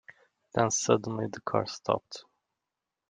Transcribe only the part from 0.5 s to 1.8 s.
Then suddenly the car